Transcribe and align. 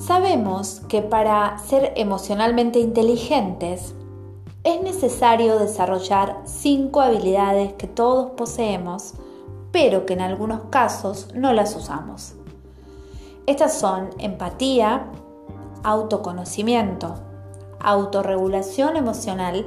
Sabemos 0.00 0.80
que 0.88 1.02
para 1.02 1.58
ser 1.58 1.92
emocionalmente 1.94 2.80
inteligentes 2.80 3.94
es 4.64 4.82
necesario 4.82 5.58
desarrollar 5.58 6.40
cinco 6.44 7.02
habilidades 7.02 7.74
que 7.74 7.86
todos 7.86 8.30
poseemos, 8.30 9.12
pero 9.72 10.06
que 10.06 10.14
en 10.14 10.22
algunos 10.22 10.62
casos 10.70 11.28
no 11.34 11.52
las 11.52 11.76
usamos. 11.76 12.32
Estas 13.46 13.78
son 13.78 14.08
empatía, 14.18 15.04
autoconocimiento, 15.82 17.16
autorregulación 17.78 18.96
emocional, 18.96 19.66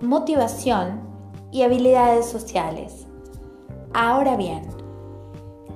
motivación 0.00 1.00
y 1.52 1.62
habilidades 1.62 2.26
sociales. 2.26 3.06
Ahora 3.92 4.36
bien, 4.36 4.66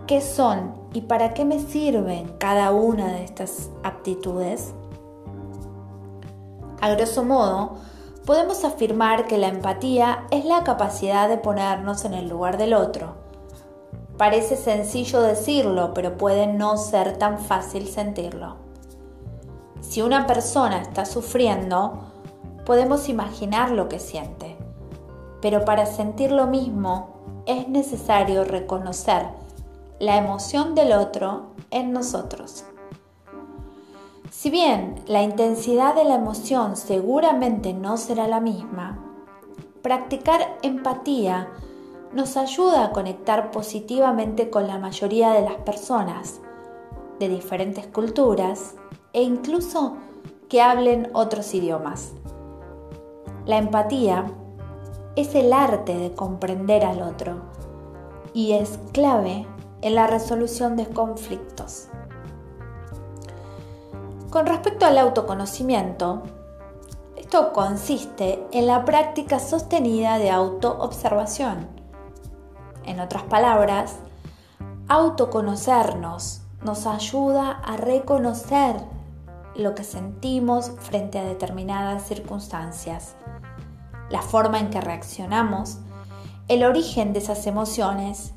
¿qué 0.09 0.21
son 0.21 0.75
y 0.93 1.03
para 1.03 1.35
qué 1.35 1.45
me 1.45 1.59
sirven 1.59 2.33
cada 2.39 2.73
una 2.73 3.13
de 3.13 3.25
estas 3.25 3.71
aptitudes? 3.83 4.73
A 6.81 6.91
grosso 6.91 7.25
modo, 7.25 7.77
podemos 8.25 8.65
afirmar 8.65 9.27
que 9.27 9.39
la 9.39 9.49
empatía 9.49 10.27
es 10.31 10.45
la 10.45 10.65
capacidad 10.65 11.29
de 11.29 11.39
ponernos 11.39 12.05
en 12.05 12.15
el 12.15 12.29
lugar 12.29 12.57
del 12.57 12.75
otro. 12.75 13.17
Parece 14.17 14.57
sencillo 14.57 15.21
decirlo, 15.21 15.93
pero 15.95 16.17
puede 16.17 16.47
no 16.47 16.77
ser 16.77 17.19
tan 17.19 17.39
fácil 17.39 17.87
sentirlo. 17.89 18.57
Si 19.81 20.03
una 20.03 20.27
persona 20.27 20.81
está 20.81 21.05
sufriendo, 21.05 22.01
podemos 22.65 23.09
imaginar 23.09 23.71
lo 23.71 23.89
que 23.89 23.99
siente, 23.99 24.57
pero 25.41 25.65
para 25.65 25.87
sentir 25.87 26.33
lo 26.33 26.47
mismo 26.47 27.43
es 27.47 27.69
necesario 27.69 28.45
reconocer 28.45 29.27
la 29.99 30.17
emoción 30.17 30.77
del 30.77 30.93
otro 30.93 31.55
en 31.71 31.93
nosotros. 31.93 32.65
Si 34.31 34.49
bien 34.51 35.03
la 35.07 35.23
intensidad 35.23 35.95
de 35.95 36.05
la 36.05 36.15
emoción 36.15 36.77
seguramente 36.77 37.73
no 37.73 37.97
será 37.97 38.29
la 38.29 38.39
misma, 38.39 39.05
practicar 39.83 40.57
empatía 40.63 41.49
nos 42.13 42.37
ayuda 42.37 42.85
a 42.85 42.93
conectar 42.93 43.51
positivamente 43.51 44.51
con 44.51 44.69
la 44.69 44.79
mayoría 44.79 45.31
de 45.31 45.43
las 45.43 45.57
personas 45.57 46.41
de 47.19 47.29
diferentes 47.29 47.87
culturas 47.87 48.77
e 49.13 49.23
incluso 49.23 49.97
que 50.49 50.63
hablen 50.63 51.11
otros 51.13 51.53
idiomas. 51.55 52.13
La 53.47 53.59
empatía 53.59 54.27
es 55.17 55.35
el 55.35 55.53
arte 55.53 55.97
de 55.97 56.13
comprender 56.13 56.85
al 56.85 57.03
otro 57.03 57.41
y 58.33 58.53
es 58.53 58.79
clave 58.93 59.47
en 59.83 59.95
la 59.95 60.07
resolución 60.07 60.77
de 60.77 60.87
conflictos. 60.87 61.89
Con 64.31 64.47
respecto 64.47 64.87
al 64.87 64.99
autoconocimiento, 64.99 66.23
esto 67.17 67.53
consiste 67.53 68.47
en 68.53 68.67
la 68.67 68.85
práctica 68.85 69.39
sostenida 69.39 70.19
de 70.19 70.31
autoobservación. 70.31 71.67
En 72.85 73.01
otras 73.01 73.25
palabras, 73.25 73.97
autoconocernos 74.89 76.43
nos 76.65 76.87
ayuda 76.87 77.51
a 77.51 77.77
reconocer 77.77 78.77
lo 79.55 79.75
que 79.75 79.85
sentimos 79.85 80.73
frente 80.81 81.19
a 81.19 81.25
determinadas 81.25 82.07
circunstancias 82.07 83.15
la 84.11 84.23
forma 84.23 84.59
en 84.59 84.71
que 84.71 84.81
reaccionamos, 84.81 85.79
el 86.49 86.65
origen 86.65 87.13
de 87.13 87.19
esas 87.19 87.47
emociones 87.47 88.33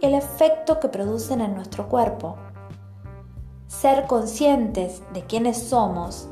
el 0.00 0.14
efecto 0.14 0.80
que 0.80 0.88
producen 0.88 1.40
en 1.40 1.54
nuestro 1.54 1.88
cuerpo. 1.88 2.36
Ser 3.66 4.06
conscientes 4.06 5.02
de 5.12 5.22
quiénes 5.24 5.62
somos 5.62 6.28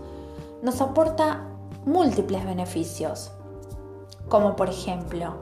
nos 0.62 0.80
aporta 0.80 1.44
múltiples 1.84 2.44
beneficios, 2.44 3.30
como 4.28 4.56
por 4.56 4.68
ejemplo 4.68 5.34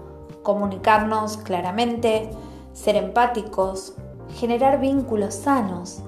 comunicarnos 0.43 1.39
claramente, 1.39 2.31
ser 2.73 2.95
empáticos, 2.95 3.95
generar 4.35 4.81
vínculos 4.81 5.35
sanos, 5.35 6.03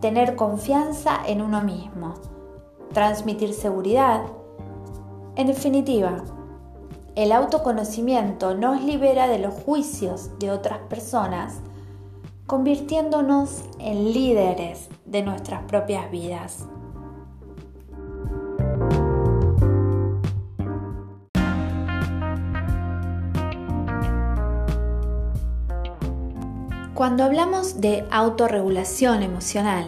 tener 0.00 0.36
confianza 0.36 1.18
en 1.26 1.42
uno 1.42 1.60
mismo, 1.60 2.14
transmitir 2.92 3.52
seguridad. 3.52 4.22
En 5.34 5.48
definitiva, 5.48 6.22
el 7.16 7.30
autoconocimiento 7.30 8.54
nos 8.54 8.82
libera 8.82 9.28
de 9.28 9.38
los 9.38 9.54
juicios 9.54 10.36
de 10.40 10.50
otras 10.50 10.78
personas, 10.88 11.60
convirtiéndonos 12.46 13.62
en 13.78 14.12
líderes 14.12 14.88
de 15.04 15.22
nuestras 15.22 15.62
propias 15.62 16.10
vidas. 16.10 16.66
Cuando 26.94 27.24
hablamos 27.24 27.80
de 27.80 28.06
autorregulación 28.10 29.22
emocional, 29.22 29.84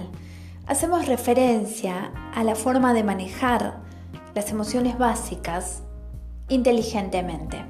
hacemos 0.66 1.06
referencia 1.06 2.12
a 2.34 2.44
la 2.44 2.54
forma 2.54 2.92
de 2.94 3.04
manejar 3.04 3.78
las 4.34 4.50
emociones 4.50 4.98
básicas 4.98 5.82
inteligentemente. 6.48 7.64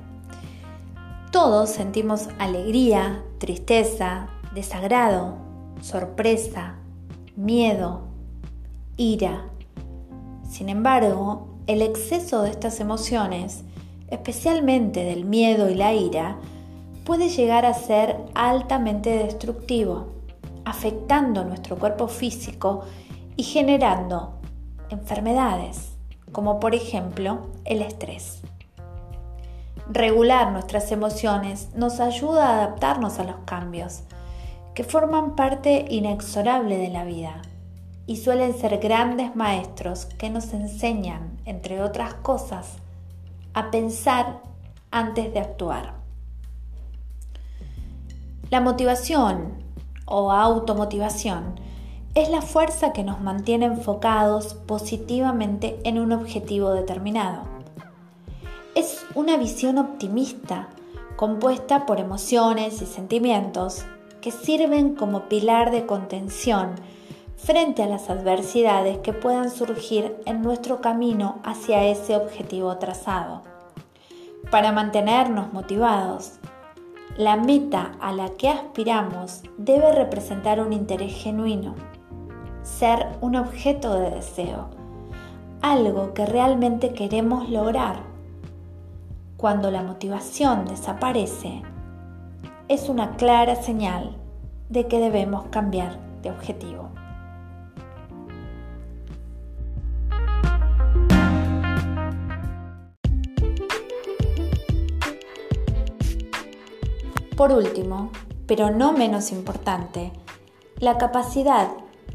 Todos 1.31 1.71
sentimos 1.71 2.29
alegría, 2.39 3.23
tristeza, 3.39 4.29
desagrado, 4.55 5.37
sorpresa, 5.81 6.77
miedo, 7.37 8.03
ira. 8.97 9.45
Sin 10.49 10.69
embargo, 10.69 11.49
el 11.67 11.83
exceso 11.83 12.43
de 12.43 12.51
estas 12.51 12.81
emociones, 12.81 13.65
especialmente 14.09 15.05
del 15.05 15.25
miedo 15.25 15.69
y 15.69 15.75
la 15.75 15.93
ira, 15.93 16.39
puede 17.05 17.29
llegar 17.29 17.67
a 17.67 17.75
ser 17.75 18.17
altamente 18.35 19.11
destructivo, 19.11 20.07
afectando 20.65 21.45
nuestro 21.45 21.77
cuerpo 21.77 22.09
físico 22.09 22.85
y 23.37 23.43
generando 23.43 24.41
enfermedades, 24.91 25.93
como 26.33 26.59
por 26.61 26.75
ejemplo 26.75 27.47
el 27.65 27.83
estrés. 27.83 28.43
Regular 29.89 30.51
nuestras 30.51 30.91
emociones 30.91 31.69
nos 31.77 32.01
ayuda 32.01 32.49
a 32.49 32.55
adaptarnos 32.57 33.21
a 33.21 33.25
los 33.25 33.37
cambios, 33.45 34.03
que 34.75 34.83
forman 34.83 35.37
parte 35.37 35.87
inexorable 35.89 36.77
de 36.77 36.89
la 36.89 37.05
vida 37.05 37.41
y 38.05 38.17
suelen 38.17 38.53
ser 38.59 38.79
grandes 38.79 39.37
maestros 39.37 40.07
que 40.07 40.29
nos 40.29 40.53
enseñan, 40.53 41.39
entre 41.45 41.83
otras 41.83 42.15
cosas, 42.15 42.79
a 43.55 43.71
pensar 43.71 44.41
antes 44.91 45.33
de 45.33 45.39
actuar. 45.39 45.95
La 48.51 48.61
motivación 48.61 49.63
o 50.05 50.33
automotivación 50.33 51.61
es 52.17 52.29
la 52.29 52.43
fuerza 52.43 52.93
que 52.93 53.05
nos 53.05 53.21
mantiene 53.21 53.67
enfocados 53.67 54.55
positivamente 54.55 55.79
en 55.85 56.01
un 56.01 56.11
objetivo 56.11 56.73
determinado 56.73 57.56
es 58.77 59.07
una 59.15 59.39
visión 59.39 59.79
optimista, 59.79 60.69
compuesta 61.17 61.87
por 61.87 61.99
emociones 61.99 62.83
y 62.83 62.87
sentimientos 62.87 63.87
que 64.21 64.31
sirven 64.31 64.95
como 64.95 65.31
pilar 65.31 65.71
de 65.71 65.87
contención 65.87 66.75
frente 67.37 67.83
a 67.83 67.87
las 67.87 68.11
adversidades 68.11 68.99
que 68.99 69.15
puedan 69.15 69.51
surgir 69.51 70.15
en 70.27 70.43
nuestro 70.43 70.83
camino 70.83 71.39
hacia 71.43 71.85
ese 71.85 72.17
objetivo 72.17 72.77
trazado. 72.77 73.41
Para 74.51 74.73
mantenernos 74.73 75.55
motivados, 75.55 76.33
la 77.17 77.37
meta 77.37 77.93
a 77.99 78.13
la 78.13 78.29
que 78.35 78.51
aspiramos 78.51 79.41
debe 79.57 79.91
representar 79.93 80.61
un 80.61 80.75
interés 80.75 81.15
genuino, 81.15 81.75
ser 82.63 83.07
un 83.23 83.37
objeto 83.37 83.99
de 83.99 84.11
deseo, 84.11 84.69
algo 85.63 86.13
que 86.13 86.27
realmente 86.27 86.93
queremos 86.93 87.49
lograr 87.49 88.16
cuando 89.37 89.71
la 89.71 89.83
motivación 89.83 90.65
desaparece, 90.65 91.63
es 92.69 92.89
una 92.89 93.17
clara 93.17 93.57
señal 93.57 94.17
de 94.69 94.87
que 94.87 94.99
debemos 94.99 95.47
cambiar 95.51 95.99
de 96.23 96.31
objetivo. 96.31 96.91
Por 107.37 107.53
último, 107.53 108.11
pero 108.47 108.71
no 108.71 108.93
menos 108.93 109.31
importante, 109.31 110.11
la 110.79 110.97
capacidad 110.97 111.69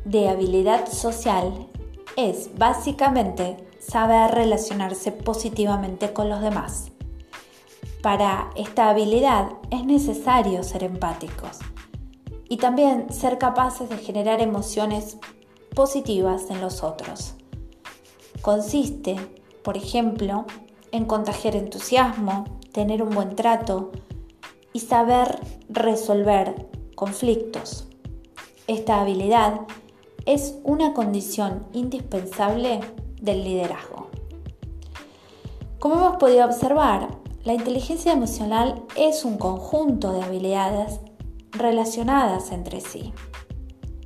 de 0.04 0.30
habilidad 0.30 0.88
social 0.88 1.68
es 2.18 2.50
básicamente 2.58 3.58
saber 3.80 4.32
relacionarse 4.32 5.12
positivamente 5.12 6.12
con 6.12 6.28
los 6.28 6.42
demás. 6.42 6.91
Para 8.02 8.50
esta 8.56 8.90
habilidad 8.90 9.52
es 9.70 9.86
necesario 9.86 10.64
ser 10.64 10.84
empáticos 10.84 11.60
y 12.50 12.58
también 12.58 13.14
ser 13.14 13.38
capaces 13.38 13.90
de 13.90 13.98
generar 13.98 14.42
emociones 14.42 15.20
positivas 15.76 16.50
en 16.50 16.62
los 16.62 16.82
otros. 16.82 17.36
Consiste, 18.42 19.18
por 19.64 19.78
ejemplo, 19.78 20.46
en 20.92 21.06
contagiar 21.06 21.56
entusiasmo, 21.56 22.46
tener 22.72 23.04
un 23.04 23.12
buen 23.12 23.36
trato 23.36 23.92
y 24.74 24.80
saber 24.80 25.40
resolver 25.70 26.70
conflictos. 26.96 27.88
Esta 28.66 29.00
habilidad 29.00 29.62
es 30.26 30.56
una 30.64 30.96
condición 30.96 31.68
indispensable 31.72 32.80
del 33.22 33.44
liderazgo. 33.44 34.08
Como 35.78 35.96
hemos 35.96 36.18
podido 36.18 36.46
observar, 36.46 37.21
la 37.44 37.54
inteligencia 37.54 38.14
emocional 38.14 38.84
es 38.96 39.26
un 39.26 39.38
conjunto 39.38 40.14
de 40.14 40.22
habilidades 40.22 41.00
relacionadas 41.52 42.52
entre 42.52 42.82
sí. 42.82 43.14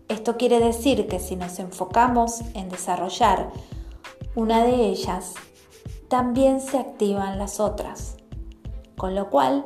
Esto 0.07 0.37
quiere 0.37 0.59
decir 0.59 1.07
que 1.07 1.19
si 1.19 1.35
nos 1.35 1.59
enfocamos 1.59 2.41
en 2.53 2.69
desarrollar 2.69 3.51
una 4.35 4.63
de 4.63 4.85
ellas, 4.85 5.33
también 6.07 6.61
se 6.61 6.77
activan 6.77 7.37
las 7.37 7.59
otras. 7.59 8.15
Con 8.95 9.15
lo 9.15 9.29
cual, 9.29 9.65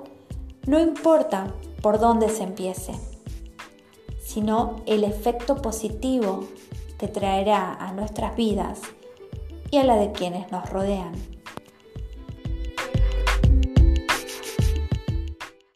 no 0.65 0.79
importa 0.79 1.53
por 1.81 1.99
dónde 1.99 2.29
se 2.29 2.43
empiece, 2.43 2.93
sino 4.23 4.77
el 4.87 5.03
efecto 5.03 5.61
positivo 5.61 6.45
que 6.97 7.07
traerá 7.07 7.73
a 7.73 7.91
nuestras 7.93 8.35
vidas 8.35 8.81
y 9.69 9.77
a 9.77 9.83
la 9.83 9.95
de 9.95 10.11
quienes 10.11 10.51
nos 10.51 10.67
rodean. 10.69 11.38